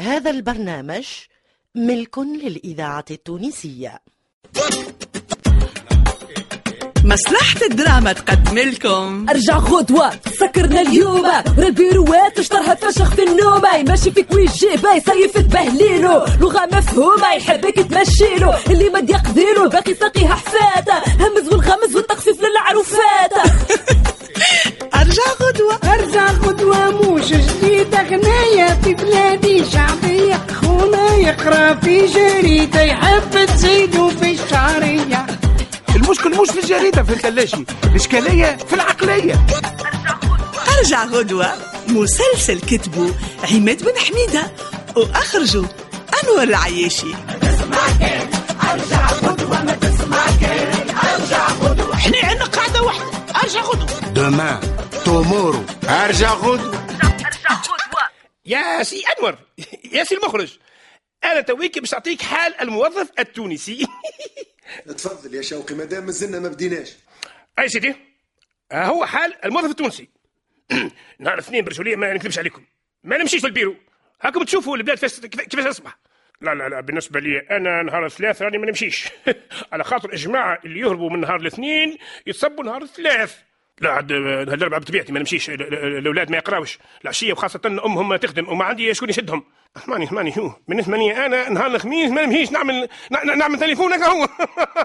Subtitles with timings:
[0.00, 1.06] هذا البرنامج
[1.74, 3.98] ملك للإذاعة التونسية.
[7.04, 9.26] مصلحة الدراما تقدم لكم.
[9.30, 11.26] أرجع خطوة سكرنا اليوم.
[11.58, 13.62] البيروات اشطرها فشخ في النوم.
[13.88, 16.24] ماشي فيك ويجيب يصيف تبهليلو.
[16.40, 18.52] لغة مفهومة يحبك تمشيلو.
[18.70, 23.32] اللي ما يقديلو باقي ساقيها حفاتة همز والغمز والتخفيف للعروفات
[25.08, 30.46] أرجع غدوة أرجع قدوة موش جديدة غنية في بلادي شعبية.
[30.60, 35.26] خونا يقرأ في جريدة يحب تزيدو في الشعرية.
[35.96, 39.46] المشكل مش في الجريدة في الثلاجة الإشكالية في العقلية.
[40.78, 41.52] أرجع غدوة
[41.88, 43.14] مسلسل كتبه
[43.52, 44.52] عماد بن حميدة
[44.96, 45.64] وأخرجه
[46.24, 47.14] أنور العياشي.
[51.94, 53.04] إحنا عندنا قاعدة واحدة.
[53.44, 54.77] أرجع غدوة demain
[55.08, 56.88] tomorrow أرجع غدوة
[58.46, 59.38] يا سي أنور.
[59.92, 60.58] يا سي المخرج.
[61.24, 63.86] أنا تويك باش نعطيك حال الموظف التونسي.
[64.86, 66.96] تفضل يا شوقي مادام مازلنا ما بديناش.
[67.58, 67.94] أي سيدي.
[68.72, 70.08] ها هو حال الموظف التونسي.
[71.20, 72.64] نهار اثنين برجولية ما نكذبش عليكم.
[73.04, 73.76] ما نمشيش في البيرو.
[74.22, 75.98] هاكم تشوفوا البلاد كيفاش تصبح.
[76.40, 79.08] لا لا لا بالنسبة لي أنا نهار الثلاث راني ما نمشيش.
[79.72, 83.47] على خاطر الجماعة اللي يهربوا من نهار الاثنين يتصبوا نهار الثلاث.
[83.80, 85.50] لا عاد هالأربعة بطبيعتي ما نمشيش.
[85.50, 86.78] ال- ال- الأولاد ما يقراوش.
[87.04, 89.44] العشية وخاصة أمهم تخدم وما عندي شكون يشدهم.
[89.76, 92.88] اسمعني اسمعني شو؟ بالنسبة لي أنا نهار الخميس ما نمشيش نعمل
[93.36, 94.28] نعمل تليفون هكا هو.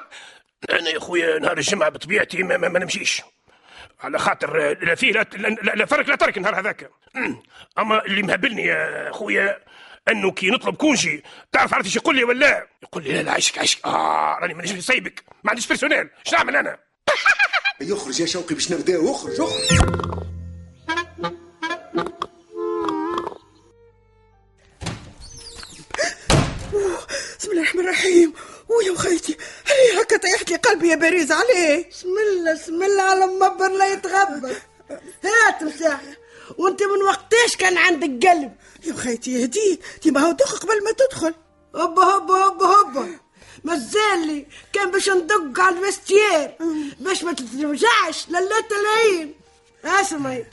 [0.79, 3.21] أنا يا خويا نهار الجمعة بطبيعتي ما, ما, ما نمشيش.
[4.01, 5.25] على خاطر لا فيه لا,
[5.75, 6.89] لا, فرق لا ترك النهار هذاك.
[7.79, 9.59] أما اللي مهبلني يا خويا
[10.07, 13.59] أنه كي نطلب congé تعرف عرفت إيش يقول لي ولا؟ يقول لي لا لا عيشك
[13.59, 16.77] عيشك آه راني مانيش نسيبك ما عنديش personnel إيش نعمل أنا؟
[17.89, 19.63] يخرج يا شوقي باش نبداو اخرج اخرج
[27.39, 28.33] بسم الله الرحمن الرحيم.
[28.69, 31.89] ويا وخيتي هلي هكا طيحت لي قلبي يا باريز عليه.
[31.89, 34.55] بسم الله بسم الله على مبر لا يتغبر
[35.23, 36.01] هات مساح
[36.57, 41.33] وانت من وقتاش كان عندك قلب؟ يا وخيتي يهديك ديما هو قبل ما تدخل.
[41.75, 43.19] هوبا هوبا هوبا هوبا
[43.63, 46.55] مازالي كان باش ندق على الفستير
[46.99, 49.33] باش ما تتوجعش للات العين
[49.85, 50.45] اسمعي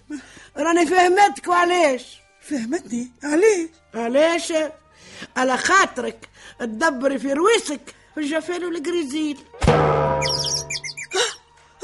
[0.57, 2.17] راني فهمتك وعلاش؟
[2.51, 3.11] فهمتني.
[3.25, 4.53] عليه علاش؟
[5.37, 6.29] على خاطرك
[6.61, 9.39] تدبري في رويسك في الجفال والقريزيل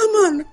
[0.00, 0.46] أمانك.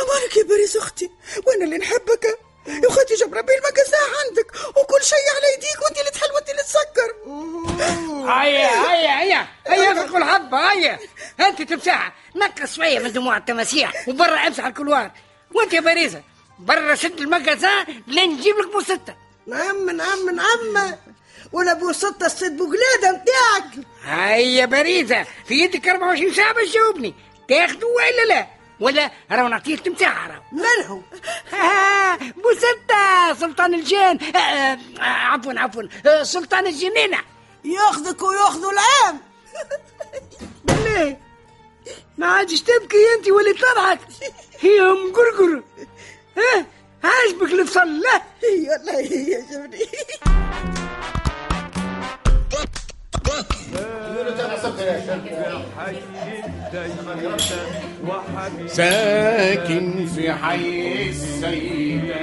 [0.00, 1.10] أمانك يا باريس أختي.
[1.46, 2.38] وأنا اللي نحبك.
[2.66, 3.96] يا أختي جبر بي المغازة
[4.26, 7.14] عندك وكل شيء على يديك وانت اللي تحل وانت اللي تسكر.
[8.30, 10.98] هيا هيا هيا هيا في كل حبة هيا.
[11.40, 15.10] أنت تمسحها نقص شوية من دموع التماسيح وبرا أمسح ال couloir.
[15.54, 16.22] وانت يا باريزة
[16.58, 19.16] برا سد المغازة لين نجيب لك بوستة
[19.46, 20.94] نعم نعم نعم.
[21.52, 23.86] ولا بو ستة السد بوقلادة نتاعك.
[24.04, 27.14] هيا باريزة في يدك 24 ساعة باش تجاوبني.
[27.48, 28.46] تاخذوا ولا لا؟
[28.80, 31.00] ولا راهو نعطيك تمساح راهو من هو؟
[32.42, 35.82] بوستة سلطان الجان آه، آه، عفوا عفوا.
[36.06, 37.18] آه، سلطان الجنينة.
[37.64, 39.20] ياخذك وياخذوا العام.
[40.64, 41.16] بالله
[42.18, 43.98] ما عادش تبكي أنت ولا تضحك
[44.60, 45.62] هي أم قرقر.
[46.36, 46.66] ها؟
[47.04, 49.86] عاجبك الفصل لا؟ هي والله هي شوفني
[58.68, 62.14] ساكن في حي السيدة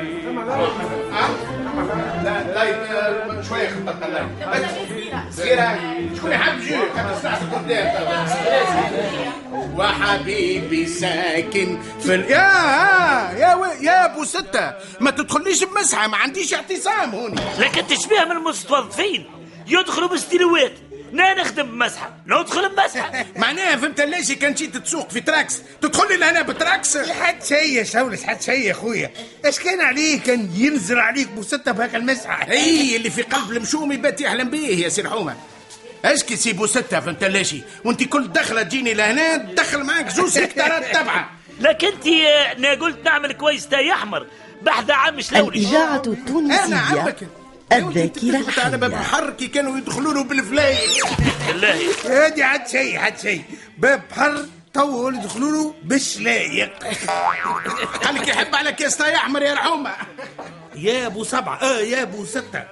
[2.24, 2.64] لا لا
[7.22, 8.28] ساعات قدام
[9.76, 12.32] وحبيبي ساكن في ال...
[12.32, 12.52] يا
[13.38, 18.32] يا و- يا أبو ستة ما تدخلنيش بمسحة ما عنديش اعتصام هوني لكن تشبيه من
[18.32, 19.26] المستوظفين
[19.68, 20.72] يدخلوا بستيلوات.
[21.12, 23.26] لا نخدم بمسحة؟ ندخل بمسحة.
[23.36, 27.84] معناها فهمت ليش كان جيت تسوق في تراكس؟ تدخل لي لهنا بتراكس؟ حد شيء يا
[27.84, 29.12] شولس حد شيء يا اخويا
[29.46, 32.52] إيش كان عليه كان ينزل عليك بوستة بهاك المسحة.
[32.52, 35.36] إي اللي في قلب المشوم يبات يحلم به يا سي رحومه
[36.06, 37.56] اشكي سي بوستة فهمت ليش؟
[37.86, 43.06] وانت كل دخلة تجيني لهنا تدخل معاك زوز هكتارات تبعه لكن انت آه، أنا قلت
[43.06, 44.28] نعمل كويس تاي احمر
[44.62, 45.60] بحذا عم شلولي.
[45.60, 47.16] الإذاعة أنا التونسية
[47.78, 49.06] الذاكرة على باب الحية.
[49.06, 50.78] الحر كي كانوا يدخلوا له بالفلاي.
[51.48, 53.44] بالله هادي حد شيء حد شيء.
[53.78, 56.84] باب حر تو يدخلوا له بالشلايق.
[58.04, 59.94] قال لك يحب على كاس تاي أحمر يا رحومه
[60.76, 62.64] يا أبو سبعة آه يا أبو ستة.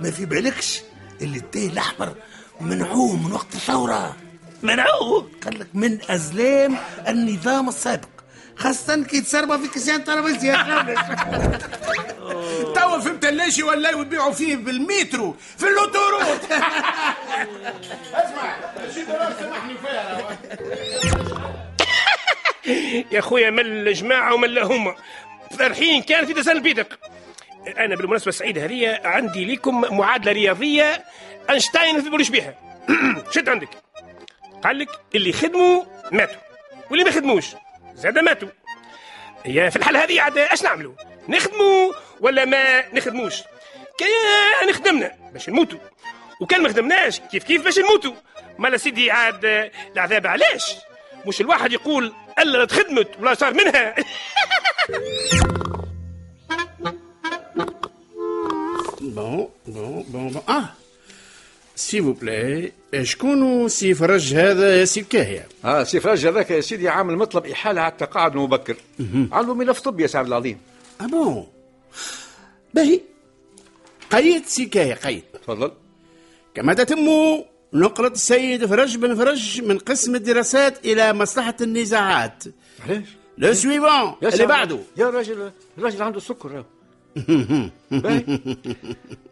[0.00, 0.80] ما في بالكش
[1.20, 2.14] اللي التاي الأحمر
[2.60, 4.16] منعوه من وقت الثورة.
[4.62, 6.76] منعوه؟ قال لك من أزلام
[7.08, 8.08] النظام السابق.
[8.56, 10.56] خاصة كي تسربى في كيسان ترابيزيا
[12.74, 16.44] توا في متلاشي ولاو يبيعوا فيه بالمترو في l'autoroute
[18.14, 18.56] اسمع
[18.94, 20.38] شيل سامحني فيها.
[23.12, 24.94] يا خويا مل الجماعة ومل هما؟
[25.58, 26.98] فرحين كان في تسال بيدك
[27.78, 31.04] أنا بالمناسبة السعيده هذه عندي لكم معادلة رياضية
[31.50, 32.54] أينشتاين ما يثبتش بها
[33.34, 33.68] شد عندك.
[34.64, 35.82] قال لك اللي خدموا
[36.12, 36.40] ماتوا
[36.90, 37.46] واللي ما خدموش.
[37.96, 38.48] زاد ماتوا.
[39.44, 40.94] هي في الحاله هذه عاد اش نعملوا؟
[41.28, 43.42] نخدموا ولا ما نخدموش؟
[43.98, 45.78] كان خدمنا باش نموتوا.
[46.40, 48.12] وكان ما خدمناش كيف كيف باش نموتوا؟
[48.58, 50.76] مالا سيدي عاد العذاب علاش؟
[51.26, 53.94] مش الواحد يقول ألا تخدمت ولا صار منها؟
[59.00, 60.64] bon bon bon bon آه.
[61.76, 66.60] s'il vous plaît شكون سي فرج هذا يا سي الكاهية آه سي فرج هذاك يا
[66.60, 68.76] سيدي عامل مطلب إحالة على التقاعد المبكر.
[69.32, 70.58] عنده ملف طبي يا سي عبد العظيم.
[71.00, 71.46] آه bon
[72.74, 73.00] باهي.
[74.10, 75.22] قيد سي كاهية قيد.
[75.42, 75.72] تفضل.
[76.54, 77.08] كما تتم
[77.72, 82.44] نقلة السيد فرج بن فرج من قسم الدراسات إلى مصلحة النزاعات.
[82.86, 83.04] علاش؟
[83.38, 84.78] le suivant اللي بعده.
[84.96, 86.64] يا راجل الراجل عنده سكر.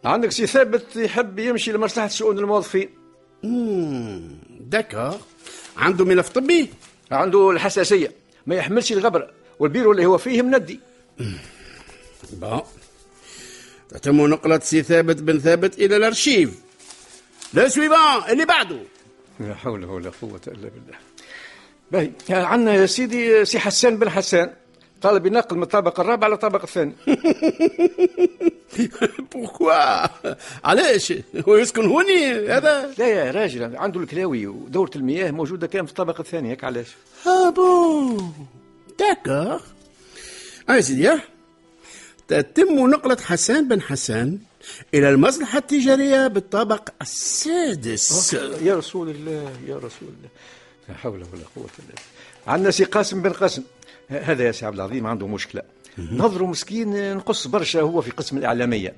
[0.05, 2.89] عندك سي ثابت يحب يمشي لمصلحة شؤون الموظفين؟
[4.59, 5.19] d'accord.
[5.77, 6.69] عنده ملف طبي؟
[7.11, 8.11] عنده الحساسية.
[8.45, 10.79] ما يحملش الغبرة والبيرو اللي هو فيه مندي
[12.33, 12.61] bon
[13.89, 16.59] تتم نقلة سي ثابت بن ثابت إلى الأرشيف.
[17.53, 17.97] le suivant
[18.29, 18.79] اللي بعده.
[19.39, 20.97] لا حول ولا قوة إلا بالله.
[21.91, 22.11] باهي.
[22.29, 24.53] عندنا يا سيدي سي حسان بن حسان.
[25.05, 26.93] طالب ينقل من الطابق الرابع للطابق الثاني.
[29.31, 29.73] pourquoi
[30.67, 31.13] علاش؟
[31.47, 36.19] هو يسكن هوني هذا؟ لا يا راجل عنده الكلاوي ودورة المياه موجودة كان في الطابق
[36.19, 36.87] الثاني هيك علاش؟
[37.27, 38.33] آه bon
[38.99, 39.61] d'accord
[40.69, 41.09] آه سيدي.
[41.09, 41.21] آه.
[42.27, 44.39] تتم نقلة حسان بن حسان
[44.93, 48.33] إلى المصلحة التجارية بالطابق السادس.
[48.61, 50.29] يا رسول الله يا رسول الله.
[50.89, 51.23] لا حول ولا
[51.55, 52.01] قوة إلا بالله.
[52.47, 53.63] عندنا سي قاسم بن قاسم.
[54.09, 55.61] هذا يا سي عبد العظيم عنده مشكلة.
[55.97, 58.93] نظره مسكين نقص برشا هو في قسم الإعلامية.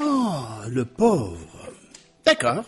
[0.00, 1.72] آه le pauvre
[2.26, 2.64] d'accord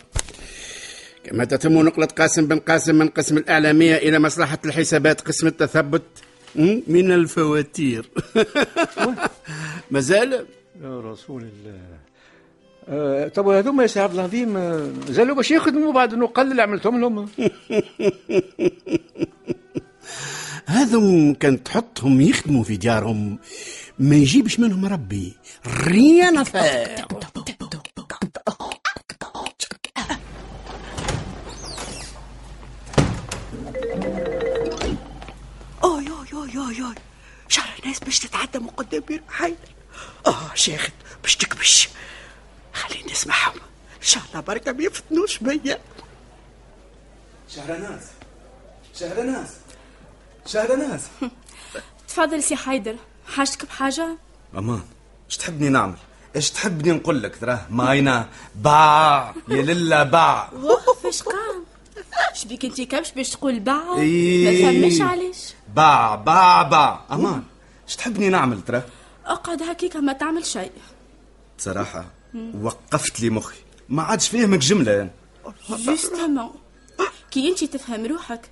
[1.23, 6.03] كما تتم نقلة قاسم بن قاسم من قسم الإعلامية إلى مصلحة الحسابات قسم التثبت
[6.87, 8.09] من الفواتير.
[9.91, 10.45] مازال؟
[10.83, 11.79] يا رسول الله.
[12.89, 16.61] آه طب هذوما يا سي عبد العظيم آه، زالوا باش يخدموا بعد انه قل اللي
[16.61, 17.29] عملتهم لهم.
[20.71, 23.39] هذم كان تحطهم يخدموا في ديارهم
[23.99, 25.33] ما يجيبش منهم ربي
[25.67, 27.05] ريان افير
[35.83, 36.95] اوي اوي اوي اوي اوي
[37.47, 39.57] شعر الناس باش تتعدى من قدام بير حيدر
[40.27, 40.91] آه شاخد
[41.21, 41.89] باش تكبش
[42.73, 43.53] خليني نسمعهم
[43.97, 45.79] ان شاء الله بركه ما يفتنوش بيا
[47.49, 48.01] شهرناز
[48.99, 49.47] شهرناز
[50.45, 51.01] شهرناز
[52.07, 52.95] تفضل سي حيدر.
[53.27, 54.17] حاجتك بحاجة؟
[54.57, 54.81] أمان.
[55.29, 55.95] إيش تحبني نعمل؟
[56.35, 61.63] إيش تحبني نقول لك؟ تراه ماينا باع يا لله باع وقف إيش قام؟
[62.33, 64.65] شبيك انتي كبش باش تقول باع إيه.
[64.65, 67.43] ما فهمش علاش باع باع باع أمان.
[67.87, 68.83] إيش تحبني نعمل تراه
[69.25, 70.71] أقعد هكيك ما تعمل شيء.
[71.57, 72.05] بصراحة
[72.61, 73.57] وقفت لي مخي.
[73.89, 74.91] ما عادش فاهمك جملة.
[74.91, 75.11] يعني.
[75.69, 76.51] justement
[77.31, 78.49] كي انتي تفهم روحك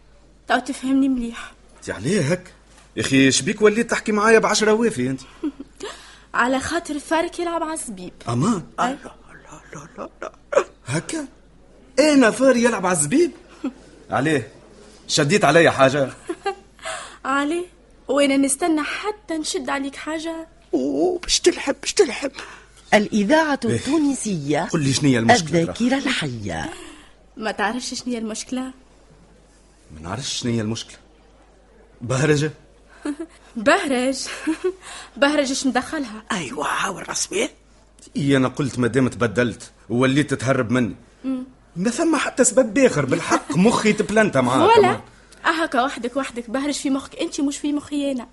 [0.47, 1.51] تو تفهمني مليح.
[1.79, 2.53] انت عليه هك.
[2.95, 5.21] يا أخي شبيك وليت تحكي معايا بعشرة وافي أنت؟
[6.33, 8.13] على خاطر فارك يلعب على الزبيب.
[8.29, 8.97] أمان أي.
[10.85, 11.27] هكا؟
[11.99, 13.31] أنا فاري يلعب على الزبيب؟
[14.11, 14.51] عليه.
[15.07, 16.09] شديت عليا حاجة.
[17.25, 17.65] علي
[18.07, 22.29] وأنا نستنى حتى نشد عليك حاجة؟ أوه باش تلحم باش تلحم؟
[22.93, 23.75] الإذاعة إيه.
[23.75, 24.61] التونسية.
[24.61, 26.69] قل لي شنيا المشكلة؟ الذاكرة الحية.
[27.37, 28.61] ما تعرفش شنو هي المشكلة؟
[29.95, 30.97] ما نعرفش شنيا المشكلة.
[32.01, 32.51] بهرجة؟
[33.55, 34.27] بهرج.
[35.17, 37.49] بهرج إيش مدخلها أيوه هاو الرسمي
[38.17, 40.95] إي أنا قلت ما دام تبدلت ووليت تتهرب مني.
[41.75, 43.57] ما ثم حتى سبب بآخر بالحق.
[43.67, 44.99] مخي تبلنتا معاك ولا كمان.
[45.45, 46.49] أهكا وحدك وحدك.
[46.49, 47.15] بهرج في مخك.
[47.15, 48.27] أنت مش في مخي أنا.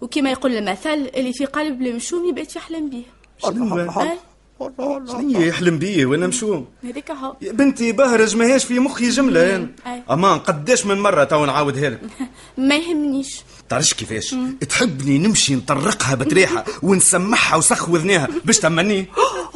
[0.00, 3.04] وكما يقول المثل اللي في قلب المشوم يبعد يحلم به.
[3.38, 4.18] شنو؟ أي،
[4.58, 7.36] شنو يحلم بيه وأنا مشوم هذيك هو.
[7.42, 9.16] يا بنتي بهرج ماهيش في مخي.
[9.16, 10.02] يعني أي.
[10.10, 12.00] أمان قداش من مرة تو نعاودها لك
[12.58, 13.40] ما يهمنيش.
[13.68, 14.34] تعرفش كيفاش؟
[14.68, 19.06] تحبني نمشي نطرقها بتريحة ونسمعها وسخ وذنيها باش تمني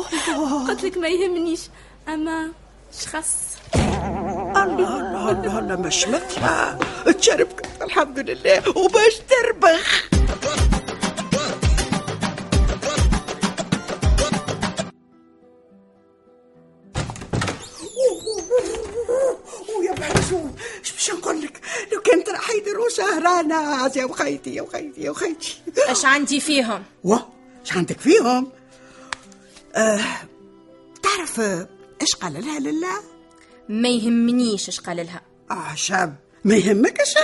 [0.69, 1.61] قلت لك ما يهمنيش.
[2.09, 2.49] أما
[3.01, 3.35] شخص.
[3.77, 6.79] الله الله الله الله مش مثلها
[7.21, 10.09] تشربك الحمد لله وباش تربخ.
[22.73, 25.55] حيدر وسهرانة يا وخيتي يا وخيتي يا وخيتي.
[25.89, 27.19] أش عندي فيهم؟ وا
[27.65, 28.53] أش عندك فيهم؟
[29.75, 30.01] آه
[31.03, 31.69] تعرف آه،
[32.03, 33.01] اش قال لها لله
[33.69, 35.21] ما يهمنيش اش قال لها.
[35.51, 37.15] آه شاب ما يهمك اش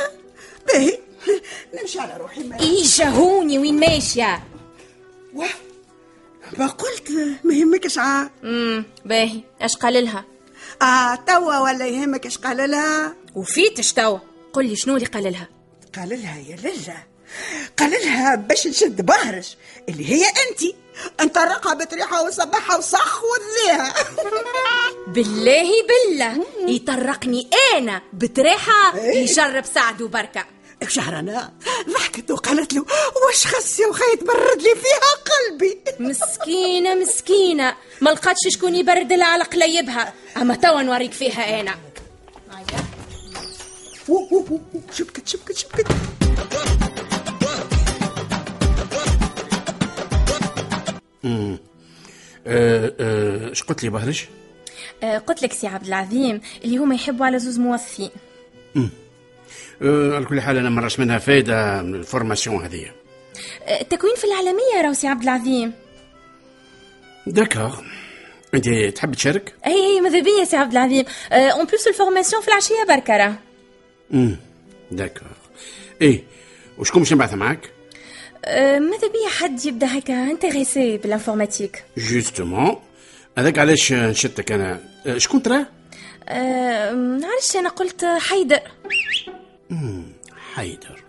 [0.66, 0.98] باهي.
[1.80, 4.44] نمشي على روحي ما إيش هوني وين ماشية؟
[5.34, 5.48] واه
[6.58, 7.10] ما قلت
[7.44, 9.40] ما يهمك اش عا امم باهي.
[9.60, 10.24] اش قال لها؟
[10.82, 14.18] آه توا ولا يهمك اش قال لها؟ وفيتش توا.
[14.58, 15.48] قل لي شنو اللي قال لها
[15.96, 17.02] قال لها يا لله
[17.78, 19.56] قال لها باش نشد بهرش
[19.88, 20.74] اللي هي انت.
[21.20, 23.94] انطرقها بطريحه وصبحها وصخ وذيها.
[25.06, 26.46] بالله بالله.
[26.68, 30.46] يطرقني أنا بتريحه يشرب سعد وبركة.
[30.88, 31.52] شهرنا؟
[31.90, 32.84] ضحكت وقالت له
[33.26, 35.80] واش خس يا وخي تبرد لي فيها قلبي.
[36.00, 37.76] مسكينة مسكينة.
[38.00, 41.78] ما لقاتش شكون يبرد لها على قليبها أما توا نوريك فيها أنا.
[44.92, 45.86] شبكت شبكت شبكت
[53.52, 54.24] اش قلت لي بهرج
[55.02, 58.10] آه قلت لك سي عبد العظيم اللي هما يحبوا على زوز موظفين.
[59.82, 62.90] آه، على كل حال أنا مرش منها فايدة من ال formation هذه.
[63.66, 65.72] آه التكوين في الإعلامية راهو سي عبد العظيم.
[67.26, 67.84] d'accord
[68.54, 71.04] أنت تحب تشارك؟ أي أي ماذا بيا سي عبد العظيم.
[71.32, 73.47] en plus ال formation في العشية بركة راه.
[74.90, 75.28] d'accord
[76.02, 76.22] إيه
[76.78, 77.70] وشكون باش نبعث معاك؟
[78.44, 82.76] آه، ماذا بيا حد يبدأ هكا intéressé بال informatique؟ justement
[83.38, 85.66] هذاك علاش نشدتك أنا؟ آه، شكون ترى
[86.28, 88.60] أه معلش أنا قلت حيدر؟
[89.70, 90.02] مم،
[90.54, 91.02] حيدر.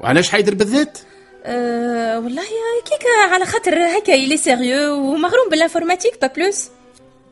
[0.00, 0.98] وعلاش حيدر بالذات؟
[1.44, 2.42] أه والله
[2.84, 6.68] كيكا على خاطر هكا il est sérieux ومغروم بال informatique pas plus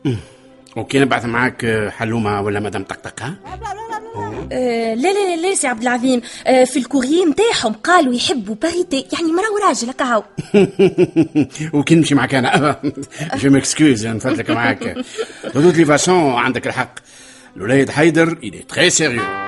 [0.05, 0.17] مم.
[0.75, 3.23] وكي نبعث معاك آه، حلومة ولا مدام طقطق
[4.51, 6.21] أه لا لا لا لا سي عبد العظيم.
[6.47, 10.23] أه في ال courrier نتاعهم قالوا يحبوا parité يعني مرا وراجل هكا هاو.
[11.79, 12.81] وكي نمشي معك أنا.
[13.35, 14.95] جو ميكسكوز نفدلك معاك.
[15.55, 16.99] دو لي فاسون عندك الحق.
[17.57, 19.47] الوليد حيدر est très sérieux.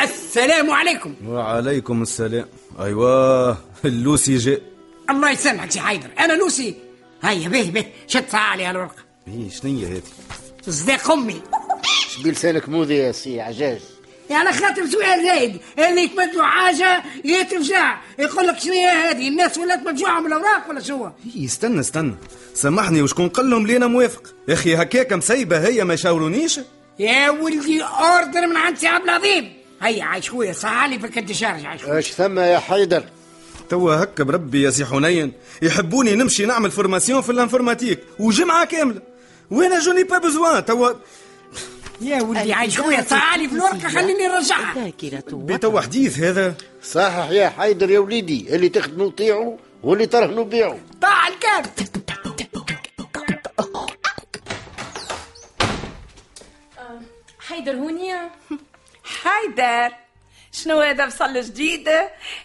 [0.00, 1.14] السلام عليكم.
[1.26, 2.46] وعليكم السلام.
[2.80, 4.60] أيوه اللوسي جاء.
[5.10, 6.08] الله يسامحك سي حيدر.
[6.18, 6.74] أنا لوسي.
[7.22, 7.84] هيا به به.
[8.06, 9.07] شد علي على الورقة.
[9.34, 10.02] إيه شنية هذه؟
[10.68, 11.42] صديق أمي.
[12.08, 13.80] شبي لسانك موذي يا سي عجاج
[14.30, 15.60] يعني خاطر سؤال زايد.
[15.78, 20.80] اللي يتمدوا حاجة يتفجع يقول لك شنو هي هذه؟ الناس ولات مفجوعه من الأوراق ولا
[20.80, 22.14] شو؟ إيه استنى استنى.
[22.54, 26.60] سامحني وشكون قال لهم لي أنا موافق؟ يا أخي هكاك مسيبة هي ما يشاورونيش.
[26.98, 29.52] يا ولدي ordre من عند سي عبد العظيم.
[29.82, 31.84] هيا عايش شوية صحالي في ال décharge عايش.
[31.84, 33.04] اش ثم يا حيدر؟
[33.68, 35.32] توا هكا بربي يا سي حنين.
[35.62, 39.07] يحبوني نمشي نعمل formation في ال informatique وجمعة كاملة.
[39.50, 40.90] وأنا جوني با بزوان توا
[42.00, 44.92] يا ولدي عايش شوية صحالي في الورقه خليني نرجعها
[45.32, 46.54] بتوا حديث هذا.
[46.82, 50.78] صحح يا حيدر يا وليدي اللي تخدموا طيعوا واللي ترهنوا بيعوا.
[51.02, 51.66] طاع الكاب
[57.38, 58.14] حيدر هوني
[59.04, 59.96] حيدر
[60.52, 61.88] شنو هذا بصل جديد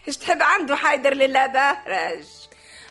[0.08, 2.24] إيش تحب عنده حيدر لله بهرج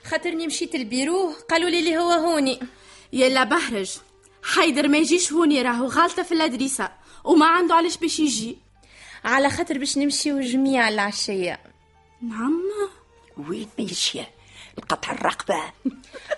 [0.04, 2.60] خاطرني مشيت البيرو قالوا لي اللي هو هوني.
[3.12, 3.90] يلا بهرج.
[4.42, 6.90] حيدر ما يجيش هوني راهو غالطة في الأدريسة
[7.24, 8.58] وما عنده علاش باش يجي.
[9.24, 11.60] على خاطر باش نمشيو جميع العشية.
[12.22, 12.62] نعم.
[13.48, 14.30] وين ماشية
[14.78, 15.62] نقطع الرقبة.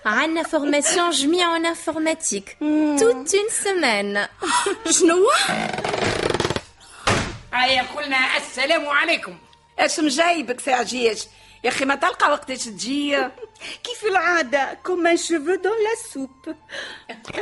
[0.05, 2.57] عنا formation جميع en informatique
[2.99, 4.25] toute une semaine
[4.89, 5.29] شنو
[7.53, 9.37] هيا قلنا السلام عليكم.
[9.79, 11.19] اش مجايبك سي عجيش
[11.63, 13.17] يا أخي ما تلقى وقتاش تجي.
[13.83, 16.55] كيف العادة؟ comme un cheveu dans la soupe.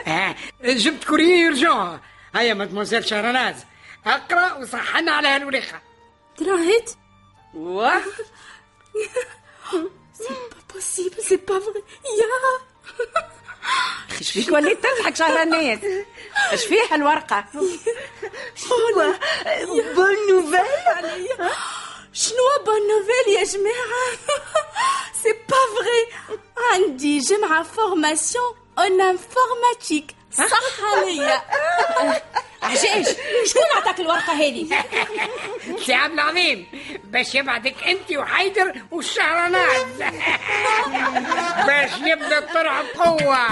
[0.07, 2.01] آه، جبت courrier يرجعوها
[2.35, 3.55] هيا مدموزيل شهرناز.
[4.05, 5.81] اقرأ وصحنا على هالوريقة
[6.37, 6.91] تراهيت؟
[7.53, 8.01] واه
[10.13, 11.83] c'est pas possible c'est pas vrai
[12.19, 12.25] يا
[14.09, 15.79] أخي شبيك وليت تضحك شهرناز.
[16.51, 17.45] اش فيها الورقة؟
[18.55, 19.13] شنو
[19.95, 21.49] بون نوفيل
[22.13, 24.03] شنو بون نوفيل يا جماعة
[25.23, 26.03] c'est pas vrai
[26.73, 31.41] عندي جمعة فورماسيون en informatique صح عليا
[32.63, 33.05] عجاج
[33.45, 34.83] شكون عطاك الورقة هذه
[35.85, 36.67] سي عبد العظيم
[37.03, 39.99] باش يبعدك انت وحيدر والشهرناز
[41.67, 43.47] باش يبدا الطرح بقوه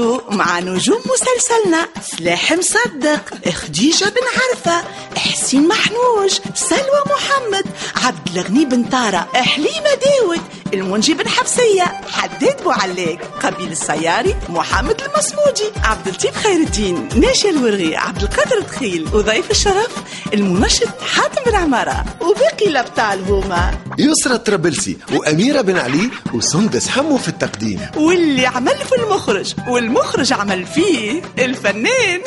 [0.00, 4.84] كنتوا مع نجوم مسلسلنا سلاح مصدق خديجة بن عرفة
[5.16, 7.64] حسين محنوج سلوى محمد
[7.96, 10.40] عبد الغني بن طارة حليمة داود
[10.74, 17.96] المنجي بن حفصية حداد بوعلاق قبيل السياري محمد المصمودي عبد اللطيف خير الدين ناشي الورغي
[17.96, 19.90] عبد القادر دخيل وضيف الشرف
[20.34, 23.78] المنشط حاتم بن عمارة وباقي الأبطال هما.
[23.98, 27.80] يسرى الطرابلسي وأميرة بن علي وسندس حمو في التقديم.
[27.96, 29.54] واللي عمل في المخرج
[29.94, 32.20] والمخرج عمل فيه الفنان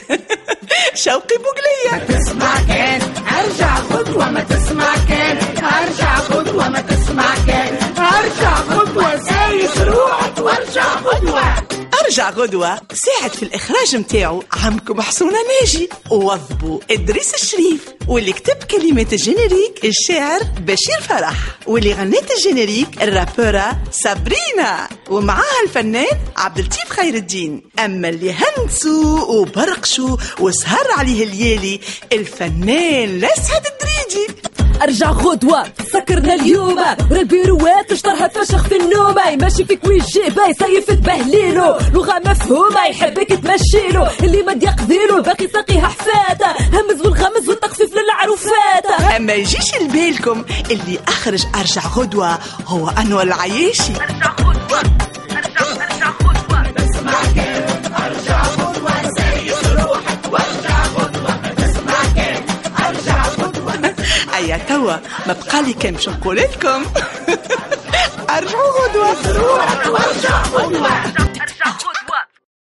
[1.03, 3.01] شوقي بوقلية تسمع كان.
[3.39, 5.37] أرجع غدوة ما تسمع كان.
[5.57, 7.77] أرجع غدوة ما تسمع كان.
[7.97, 10.92] أرجع غدوة سايس روحك وأرجع
[12.13, 12.81] ارجع غدوة.
[12.93, 17.81] ساعد في الإخراج متاعو عمكم حسونة ناجي ووظبوا إدريس الشريف.
[18.07, 21.33] واللي كتب كلمات ال générique الشاعر بشير فرح.
[21.67, 24.89] واللي غنت الجينيريك الرابورة سابرينا.
[25.09, 27.61] ومعاها الفنان عبد اللطيف خير الدين.
[27.79, 31.79] أما اللي هنسوا وبرقشوا وسهر عليه الليالي
[32.11, 34.27] الفنان لسعد الدريدي
[34.81, 35.63] أرجع غدوة
[35.93, 36.77] سكرنا اليوم.
[36.77, 39.15] ورا البيروات اشطرها فشخ في النوم.
[39.41, 41.77] ماشي فيك ويجي باي سيف تبهليلو.
[41.93, 44.07] لغة مفهومة يحبك تمشيلو.
[44.23, 48.85] اللي ما يقضيلو باقي ساقيها حفاتة همز والغمز والتخفيف للعروفات.
[49.15, 54.43] أما يجيش لبالكم اللي أخرج أرجع غدوة هو أنور العياشي أيا
[64.73, 66.83] توا ما بقالي كان باش نقول لكم
[68.37, 68.71] ارجعوا
[69.27, 71.32] روحك وارجع خطوة